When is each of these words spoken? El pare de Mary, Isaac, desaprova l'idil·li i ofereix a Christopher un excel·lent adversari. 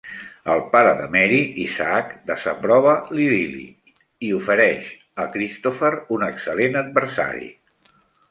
El 0.51 0.61
pare 0.69 0.93
de 1.01 1.03
Mary, 1.15 1.41
Isaac, 1.63 2.15
desaprova 2.29 2.95
l'idil·li 3.17 3.67
i 4.29 4.33
ofereix 4.39 4.89
a 5.25 5.29
Christopher 5.37 5.91
un 6.19 6.27
excel·lent 6.31 6.81
adversari. 6.85 7.47